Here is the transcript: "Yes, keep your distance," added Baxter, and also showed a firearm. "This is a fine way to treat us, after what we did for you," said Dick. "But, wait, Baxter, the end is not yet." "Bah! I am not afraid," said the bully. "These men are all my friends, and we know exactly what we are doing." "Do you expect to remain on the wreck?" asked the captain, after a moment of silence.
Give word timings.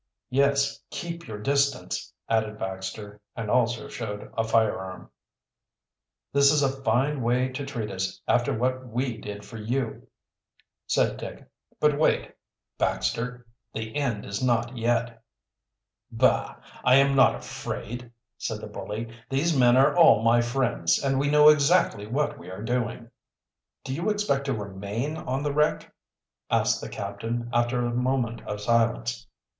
"Yes, 0.31 0.79
keep 0.89 1.27
your 1.27 1.37
distance," 1.39 2.11
added 2.27 2.57
Baxter, 2.57 3.21
and 3.35 3.51
also 3.51 3.87
showed 3.87 4.31
a 4.35 4.43
firearm. 4.43 5.11
"This 6.33 6.51
is 6.51 6.63
a 6.63 6.81
fine 6.81 7.21
way 7.21 7.49
to 7.49 7.63
treat 7.67 7.91
us, 7.91 8.19
after 8.27 8.51
what 8.51 8.87
we 8.87 9.17
did 9.17 9.45
for 9.45 9.57
you," 9.57 10.07
said 10.87 11.17
Dick. 11.17 11.47
"But, 11.79 11.99
wait, 11.99 12.33
Baxter, 12.79 13.45
the 13.75 13.95
end 13.95 14.25
is 14.25 14.41
not 14.43 14.75
yet." 14.75 15.21
"Bah! 16.11 16.55
I 16.83 16.95
am 16.95 17.15
not 17.15 17.35
afraid," 17.35 18.11
said 18.39 18.59
the 18.59 18.65
bully. 18.67 19.07
"These 19.29 19.55
men 19.55 19.77
are 19.77 19.95
all 19.95 20.23
my 20.23 20.41
friends, 20.41 20.97
and 20.97 21.19
we 21.19 21.29
know 21.29 21.49
exactly 21.49 22.07
what 22.07 22.39
we 22.39 22.49
are 22.49 22.63
doing." 22.63 23.11
"Do 23.83 23.93
you 23.93 24.09
expect 24.09 24.45
to 24.45 24.53
remain 24.55 25.15
on 25.15 25.43
the 25.43 25.53
wreck?" 25.53 25.93
asked 26.49 26.81
the 26.81 26.89
captain, 26.89 27.51
after 27.53 27.85
a 27.85 27.93
moment 27.93 28.41
of 28.47 28.61
silence. 28.61 29.27